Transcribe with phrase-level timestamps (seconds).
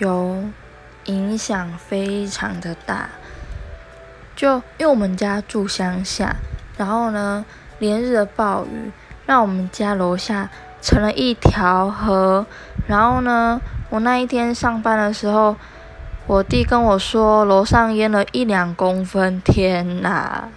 [0.00, 0.42] 有
[1.04, 3.10] 影响非常的大。
[4.34, 6.36] 就因为我们家住乡下
[6.78, 7.44] 然后呢
[7.78, 8.90] 连日的暴雨
[9.26, 10.48] 让我们家楼下
[10.80, 12.46] 成了一条河。
[12.88, 13.60] 然后呢
[13.90, 15.54] 我那一天上班的时候
[16.26, 20.48] 我弟跟我说楼上淹了一两公分天呐